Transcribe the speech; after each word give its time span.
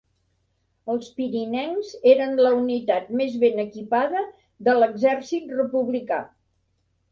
Els 0.93 1.09
pirinencs 1.19 1.91
eren 2.13 2.33
la 2.45 2.55
unitat 2.63 3.13
més 3.21 3.37
ben 3.45 3.63
equipada 3.65 4.25
de 4.71 4.77
l'exèrcit 4.81 5.57
republicà. 5.63 6.23